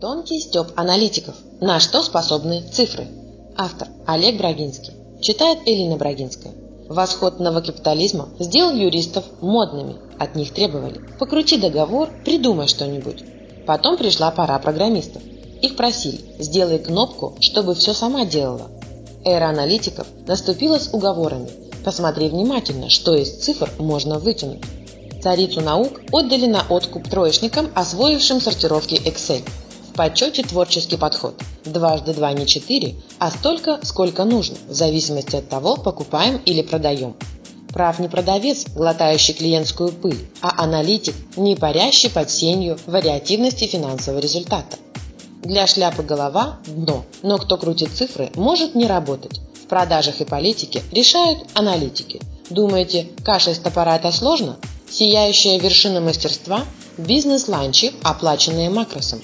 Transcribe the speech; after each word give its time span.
Тонкий 0.00 0.40
стёб 0.40 0.68
аналитиков. 0.76 1.34
На 1.60 1.78
что 1.78 2.02
способны 2.02 2.62
цифры? 2.72 3.06
Автор 3.54 3.88
Олег 4.06 4.38
Брагинский. 4.38 4.94
Читает 5.20 5.58
Элина 5.66 5.96
Брагинская. 5.96 6.54
Восход 6.88 7.38
новокапитализма 7.38 8.30
сделал 8.38 8.72
юристов 8.72 9.26
модными. 9.42 9.96
От 10.18 10.36
них 10.36 10.54
требовали. 10.54 11.02
Покрути 11.18 11.58
договор, 11.58 12.08
придумай 12.24 12.66
что-нибудь. 12.66 13.22
Потом 13.66 13.98
пришла 13.98 14.30
пора 14.30 14.58
программистов. 14.58 15.20
Их 15.60 15.76
просили, 15.76 16.20
сделай 16.38 16.78
кнопку, 16.78 17.36
чтобы 17.40 17.74
все 17.74 17.92
сама 17.92 18.24
делала. 18.24 18.70
Эра 19.26 19.50
аналитиков 19.50 20.06
наступила 20.26 20.78
с 20.78 20.94
уговорами. 20.94 21.50
Посмотри 21.84 22.30
внимательно, 22.30 22.88
что 22.88 23.14
из 23.14 23.36
цифр 23.36 23.70
можно 23.78 24.18
вытянуть. 24.18 24.64
Царицу 25.22 25.60
наук 25.60 26.00
отдали 26.10 26.46
на 26.46 26.64
откуп 26.70 27.06
троечникам, 27.06 27.68
освоившим 27.74 28.40
сортировки 28.40 28.94
Excel 28.94 29.42
почете 30.00 30.42
творческий 30.42 30.96
подход. 30.96 31.34
Дважды 31.66 32.14
два 32.14 32.32
не 32.32 32.46
четыре, 32.46 32.94
а 33.18 33.30
столько, 33.30 33.80
сколько 33.82 34.24
нужно, 34.24 34.56
в 34.66 34.72
зависимости 34.72 35.36
от 35.36 35.50
того, 35.50 35.76
покупаем 35.76 36.40
или 36.46 36.62
продаем. 36.62 37.14
Прав 37.68 37.98
не 37.98 38.08
продавец, 38.08 38.64
глотающий 38.74 39.34
клиентскую 39.34 39.92
пыль, 39.92 40.26
а 40.40 40.64
аналитик, 40.64 41.14
не 41.36 41.54
парящий 41.54 42.08
под 42.08 42.30
сенью 42.30 42.78
вариативности 42.86 43.66
финансового 43.66 44.20
результата. 44.20 44.78
Для 45.42 45.66
шляпы 45.66 46.02
голова– 46.02 46.60
дно, 46.66 47.04
но 47.22 47.36
кто 47.36 47.58
крутит 47.58 47.90
цифры, 47.90 48.30
может 48.36 48.74
не 48.74 48.86
работать. 48.86 49.42
В 49.62 49.66
продажах 49.66 50.22
и 50.22 50.24
политике 50.24 50.82
решают 50.92 51.40
аналитики. 51.52 52.22
Думаете, 52.48 53.06
каша 53.22 53.50
из 53.50 53.58
топора– 53.58 53.96
это 53.96 54.12
сложно? 54.12 54.56
Сияющая 54.88 55.58
вершина 55.58 56.00
мастерства– 56.00 56.64
бизнес-ланчи, 56.96 57.92
оплаченные 58.02 58.70
макросом. 58.70 59.20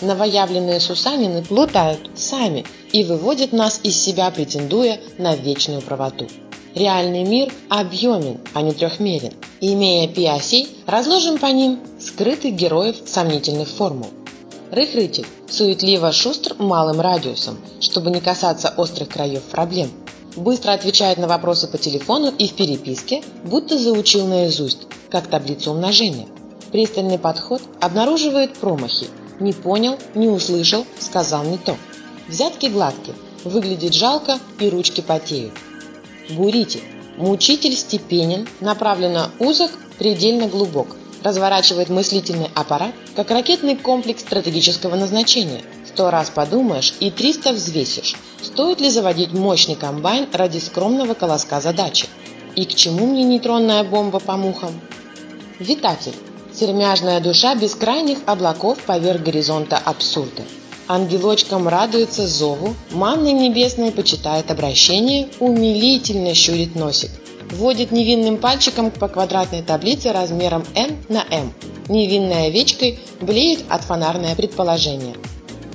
Новоявленные 0.00 0.78
сусанины 0.78 1.42
плутают 1.42 2.10
сами 2.14 2.64
и 2.92 3.02
выводят 3.02 3.52
нас 3.52 3.80
из 3.82 4.00
себя, 4.00 4.30
претендуя 4.30 5.00
на 5.18 5.34
вечную 5.34 5.82
правоту. 5.82 6.28
Реальный 6.74 7.24
мир 7.24 7.52
объемен, 7.68 8.38
а 8.54 8.62
не 8.62 8.72
трехмерен. 8.72 9.32
Имея 9.60 10.06
пи 10.06 10.24
осей, 10.26 10.68
разложим 10.86 11.38
по 11.38 11.46
ним 11.46 11.80
скрытых 11.98 12.54
героев 12.54 12.96
сомнительных 13.06 13.68
формул. 13.68 14.10
Рыхрытель 14.70 15.26
суетливо 15.48 16.12
шустр 16.12 16.54
малым 16.58 17.00
радиусом, 17.00 17.58
чтобы 17.80 18.10
не 18.10 18.20
касаться 18.20 18.72
острых 18.76 19.08
краев 19.08 19.42
проблем. 19.44 19.90
Быстро 20.36 20.72
отвечает 20.72 21.18
на 21.18 21.26
вопросы 21.26 21.66
по 21.66 21.78
телефону 21.78 22.32
и 22.38 22.46
в 22.46 22.52
переписке, 22.52 23.24
будто 23.42 23.76
заучил 23.76 24.28
наизусть, 24.28 24.86
как 25.10 25.26
таблицу 25.26 25.72
умножения. 25.72 26.28
Пристальный 26.70 27.18
подход 27.18 27.62
обнаруживает 27.80 28.52
промахи 28.58 29.08
не 29.40 29.52
понял, 29.52 29.98
не 30.14 30.28
услышал, 30.28 30.86
сказал 30.98 31.44
не 31.44 31.58
то. 31.58 31.76
Взятки 32.28 32.66
гладкие, 32.66 33.16
выглядит 33.44 33.94
жалко 33.94 34.38
и 34.60 34.68
ручки 34.68 35.00
потеют. 35.00 35.52
Бурите. 36.30 36.80
Мучитель 37.16 37.74
степенен, 37.74 38.46
направленно 38.60 39.30
узок, 39.38 39.72
предельно 39.98 40.46
глубок. 40.46 40.96
Разворачивает 41.24 41.88
мыслительный 41.88 42.48
аппарат, 42.54 42.94
как 43.16 43.32
ракетный 43.32 43.76
комплекс 43.76 44.20
стратегического 44.20 44.94
назначения. 44.94 45.62
Сто 45.84 46.10
раз 46.10 46.30
подумаешь 46.30 46.94
и 47.00 47.10
триста 47.10 47.52
взвесишь. 47.52 48.14
Стоит 48.40 48.80
ли 48.80 48.88
заводить 48.88 49.32
мощный 49.32 49.74
комбайн 49.74 50.28
ради 50.32 50.58
скромного 50.58 51.14
колоска 51.14 51.60
задачи? 51.60 52.06
И 52.54 52.64
к 52.64 52.74
чему 52.74 53.06
мне 53.06 53.24
нейтронная 53.24 53.82
бомба 53.82 54.20
по 54.20 54.36
мухам? 54.36 54.80
Витатель 55.58 56.14
Сермяжная 56.58 57.20
душа 57.20 57.54
бескрайних 57.54 58.18
облаков 58.26 58.78
поверх 58.82 59.22
горизонта 59.22 59.76
абсурда. 59.76 60.42
Ангелочкам 60.88 61.68
радуется 61.68 62.26
зову, 62.26 62.74
манной 62.90 63.30
небесной 63.30 63.92
почитает 63.92 64.50
обращение, 64.50 65.28
умилительно 65.38 66.34
щурит 66.34 66.74
носик. 66.74 67.10
Вводит 67.52 67.92
невинным 67.92 68.38
пальчиком 68.38 68.90
по 68.90 69.06
квадратной 69.06 69.62
таблице 69.62 70.10
размером 70.10 70.64
n 70.74 70.96
на 71.08 71.24
m. 71.30 71.52
Невинной 71.88 72.48
овечкой 72.48 72.98
блеет 73.20 73.60
от 73.68 73.82
фонарное 73.84 74.34
предположение. 74.34 75.14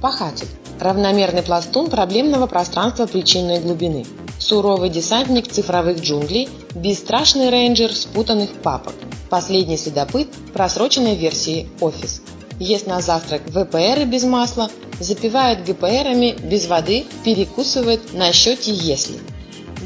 Пахатель. 0.00 0.46
Равномерный 0.80 1.42
пластун 1.42 1.90
проблемного 1.90 2.46
пространства 2.46 3.06
причинной 3.06 3.58
глубины. 3.58 4.06
Суровый 4.38 4.90
десантник 4.90 5.50
цифровых 5.50 6.00
джунглей, 6.00 6.48
бесстрашный 6.74 7.50
рейнджер 7.50 7.92
спутанных 7.92 8.50
папок. 8.62 8.94
Последний 9.28 9.76
следопыт 9.76 10.28
просроченной 10.52 11.16
версии 11.16 11.68
Office. 11.80 12.22
Ест 12.60 12.86
на 12.86 13.00
завтрак 13.00 13.42
ВПРы 13.48 14.04
без 14.04 14.22
масла, 14.22 14.70
запивает 15.00 15.64
ГПРами 15.64 16.36
без 16.44 16.66
воды, 16.66 17.06
перекусывает 17.24 18.12
на 18.12 18.32
счете 18.32 18.72
«если». 18.72 19.18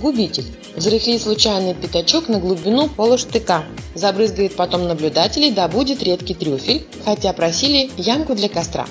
Губитель. 0.00 0.46
Взрыхли 0.76 1.18
случайный 1.18 1.74
пятачок 1.74 2.28
на 2.28 2.38
глубину 2.38 2.88
полуштыка. 2.88 3.64
Забрызгает 3.94 4.56
потом 4.56 4.88
наблюдателей, 4.88 5.52
да 5.52 5.68
будет 5.68 6.02
редкий 6.02 6.34
трюфель, 6.34 6.86
хотя 7.04 7.32
просили 7.32 7.90
ямку 7.96 8.34
для 8.34 8.48
костра. 8.48 8.86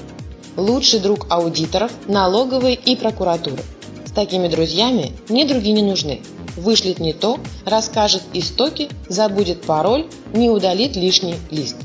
Лучший 0.57 0.99
друг 0.99 1.27
аудиторов, 1.29 1.91
налоговой 2.07 2.73
и 2.73 2.95
прокуратуры. 2.95 3.63
С 4.05 4.11
такими 4.11 4.47
друзьями 4.47 5.13
мне 5.29 5.45
другие 5.45 5.73
не 5.73 5.83
нужны 5.83 6.21
вышлет 6.55 6.99
не 6.99 7.13
то, 7.13 7.39
расскажет 7.65 8.23
истоки, 8.33 8.89
забудет 9.07 9.61
пароль, 9.61 10.07
не 10.33 10.49
удалит 10.49 10.95
лишний 10.95 11.35
лист. 11.49 11.77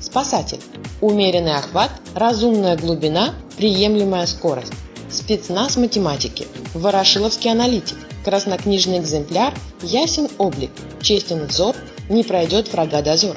Спасатель. 0.00 0.60
Умеренный 1.00 1.56
охват, 1.56 1.90
разумная 2.14 2.76
глубина, 2.76 3.34
приемлемая 3.56 4.26
скорость. 4.26 4.72
Спецназ 5.10 5.76
математики. 5.76 6.46
Ворошиловский 6.74 7.50
аналитик. 7.50 7.96
Краснокнижный 8.24 8.98
экземпляр, 8.98 9.54
ясен 9.82 10.28
облик, 10.36 10.70
честен 11.00 11.46
взор, 11.46 11.74
не 12.10 12.22
пройдет 12.22 12.70
врага 12.70 13.00
дозор. 13.00 13.36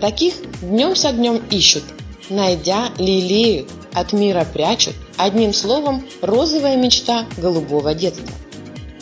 Таких 0.00 0.34
днем 0.60 0.96
с 0.96 1.04
огнем 1.04 1.40
ищут, 1.50 1.84
найдя, 2.30 2.90
лелеют, 2.98 3.70
от 3.92 4.12
мира 4.12 4.46
прячут, 4.50 4.94
одним 5.16 5.52
словом, 5.52 6.04
розовая 6.20 6.76
мечта 6.76 7.26
голубого 7.36 7.94
детства. 7.94 8.28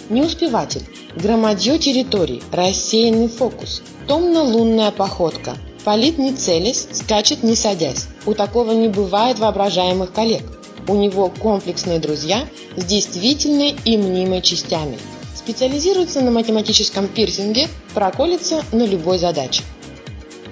Неуспеватель. 0.09 0.83
Громадье 1.15 1.79
территорий, 1.79 2.43
рассеянный 2.53 3.29
фокус, 3.29 3.83
томно-лунная 4.07 4.91
походка, 4.91 5.57
палит 5.85 6.19
не 6.19 6.33
целясь, 6.33 6.89
скачет 6.93 7.43
не 7.43 7.55
садясь. 7.55 8.07
У 8.25 8.33
такого 8.35 8.73
не 8.73 8.89
бывает 8.89 9.39
воображаемых 9.39 10.13
коллег. 10.13 10.43
У 10.89 10.95
него 10.95 11.29
комплексные 11.29 11.99
друзья 11.99 12.49
с 12.77 12.85
действительной 12.85 13.77
и 13.85 13.97
мнимой 13.97 14.41
частями. 14.41 14.99
Специализируется 15.35 16.21
на 16.21 16.31
математическом 16.31 17.09
пирсинге, 17.09 17.69
проколется 17.95 18.65
на 18.73 18.87
любой 18.87 19.19
задаче. 19.19 19.63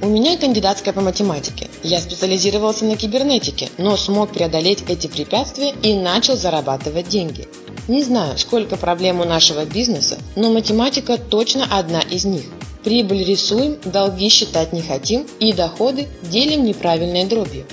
У 0.03 0.07
меня 0.07 0.39
кандидатская 0.39 0.95
по 0.95 1.03
математике. 1.03 1.69
Я 1.83 2.01
специализировался 2.01 2.87
на 2.87 2.97
кибернетике, 2.97 3.69
но 3.77 3.99
смог 3.99 4.31
преодолеть 4.33 4.83
эти 4.89 5.09
препятствия 5.09 5.75
и 5.83 5.93
начал 5.93 6.39
зарабатывать 6.39 7.09
деньги. 7.09 7.47
Не 7.87 8.03
знаю, 8.03 8.39
сколько 8.39 8.79
проблем 8.79 9.21
у 9.21 9.25
нашего 9.25 9.67
бизнеса, 9.67 10.17
но 10.37 10.51
математика 10.51 11.19
точно 11.19 11.67
одна 11.71 12.01
из 12.01 12.25
них. 12.25 12.45
Прибыль 12.83 13.25
рисуем, 13.25 13.77
долги 13.85 14.31
считать 14.31 14.73
не 14.73 14.81
хотим 14.81 15.27
и 15.39 15.53
доходы 15.53 16.09
делим 16.23 16.65
неправильной 16.65 17.27
дробью. 17.27 17.67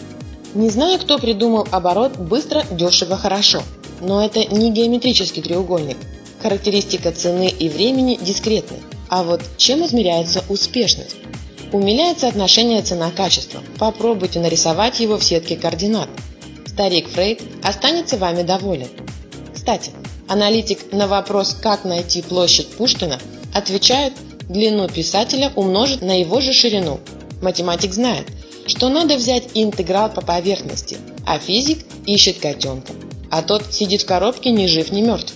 Не 0.53 0.69
знаю, 0.69 0.99
кто 0.99 1.19
придумал 1.19 1.65
оборот 1.71 2.17
быстро, 2.17 2.65
дешево, 2.71 3.15
хорошо, 3.15 3.63
но 4.01 4.21
это 4.25 4.43
не 4.53 4.69
геометрический 4.71 5.41
треугольник. 5.41 5.97
Характеристика 6.41 7.13
цены 7.13 7.47
и 7.47 7.69
времени 7.69 8.19
дискретны. 8.21 8.77
А 9.07 9.23
вот 9.23 9.41
чем 9.55 9.85
измеряется 9.85 10.43
успешность? 10.49 11.15
Умиляется 11.71 12.27
отношение 12.27 12.81
цена-качество. 12.81 13.61
Попробуйте 13.77 14.39
нарисовать 14.39 14.99
его 14.99 15.17
в 15.17 15.23
сетке 15.23 15.57
координат. 15.57 16.09
Старик 16.65 17.09
Фрейд 17.09 17.41
останется 17.61 18.17
вами 18.17 18.43
доволен. 18.43 18.87
Кстати, 19.53 19.91
аналитик 20.27 20.93
на 20.93 21.07
вопрос, 21.07 21.53
как 21.61 21.83
найти 21.83 22.21
площадь 22.21 22.69
Пушкина, 22.69 23.19
отвечает 23.53 24.13
длину 24.47 24.87
писателя 24.87 25.51
умножить 25.55 26.01
на 26.01 26.19
его 26.19 26.39
же 26.39 26.53
ширину. 26.53 26.99
Математик 27.41 27.93
знает, 27.93 28.27
что 28.65 28.87
надо 28.87 29.17
взять 29.17 29.49
интеграл 29.53 30.09
по 30.09 30.21
поверхности, 30.21 30.97
а 31.25 31.37
физик 31.37 31.85
ищет 32.05 32.39
котенка, 32.39 32.93
а 33.29 33.41
тот 33.41 33.73
сидит 33.73 34.03
в 34.03 34.05
коробке 34.05 34.51
ни 34.51 34.67
жив, 34.67 34.91
ни 34.91 35.01
мертв. 35.01 35.33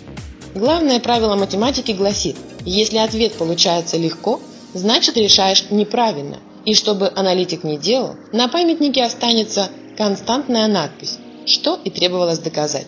Главное 0.56 1.00
правило 1.00 1.36
математики 1.36 1.92
гласит, 1.92 2.38
если 2.66 2.98
ответ 2.98 3.34
получается 3.34 3.98
легко, 3.98 4.40
значит 4.74 5.18
решаешь 5.18 5.66
неправильно. 5.70 6.40
И 6.66 6.76
чтобы 6.76 7.12
аналитик 7.16 7.64
не 7.64 7.78
делал, 7.78 8.16
на 8.32 8.48
памятнике 8.48 9.04
останется 9.04 9.70
константная 9.98 10.68
надпись, 10.68 11.18
что 11.46 11.80
и 11.84 11.90
требовалось 11.90 12.40
доказать. 12.40 12.88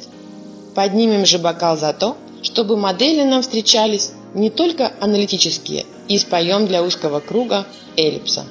Поднимем 0.75 1.25
же 1.25 1.39
бокал 1.39 1.77
за 1.77 1.94
то, 1.94 2.18
чтобы 2.44 2.77
модели 2.77 3.24
нам 3.24 3.41
встречались 3.41 4.12
не 4.33 4.50
только 4.50 4.91
аналитические, 5.00 5.85
и 6.07 6.18
споем 6.18 6.68
для 6.68 6.83
узкого 6.83 7.19
круга 7.19 7.65
эллипса. 7.95 8.45